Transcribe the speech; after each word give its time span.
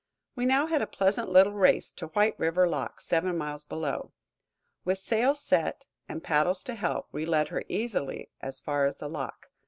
We 0.35 0.47
now 0.47 0.65
had 0.65 0.81
a 0.81 0.87
pleasant 0.87 1.29
little 1.29 1.53
race 1.53 1.91
to 1.91 2.07
White 2.07 2.33
River 2.39 2.67
lock, 2.67 2.99
seven 3.01 3.37
miles 3.37 3.63
below. 3.63 4.13
With 4.83 4.97
sail 4.97 5.35
set, 5.35 5.85
and 6.09 6.23
paddles 6.23 6.63
to 6.63 6.73
help, 6.73 7.09
we 7.11 7.23
led 7.23 7.49
her 7.49 7.61
easily 7.69 8.31
as 8.41 8.59
far 8.59 8.87
as 8.87 8.97
the 8.97 9.07
lock. 9.07 9.51